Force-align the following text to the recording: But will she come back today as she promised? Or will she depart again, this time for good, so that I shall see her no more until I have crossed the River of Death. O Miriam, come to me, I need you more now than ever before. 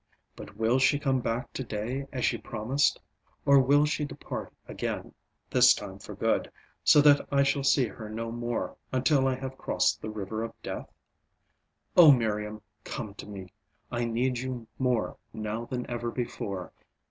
But 0.35 0.57
will 0.57 0.79
she 0.79 0.97
come 0.97 1.19
back 1.21 1.53
today 1.53 2.07
as 2.11 2.25
she 2.25 2.39
promised? 2.39 2.99
Or 3.45 3.59
will 3.59 3.85
she 3.85 4.03
depart 4.03 4.51
again, 4.67 5.13
this 5.51 5.75
time 5.75 5.99
for 5.99 6.15
good, 6.15 6.51
so 6.83 7.01
that 7.01 7.23
I 7.31 7.43
shall 7.43 7.63
see 7.63 7.85
her 7.85 8.09
no 8.09 8.31
more 8.31 8.75
until 8.91 9.27
I 9.27 9.35
have 9.35 9.59
crossed 9.59 10.01
the 10.01 10.09
River 10.09 10.41
of 10.41 10.59
Death. 10.63 10.89
O 11.95 12.11
Miriam, 12.11 12.63
come 12.83 13.13
to 13.13 13.27
me, 13.27 13.53
I 13.91 14.05
need 14.05 14.39
you 14.39 14.65
more 14.79 15.17
now 15.35 15.65
than 15.65 15.87
ever 15.87 16.09
before. 16.09 16.73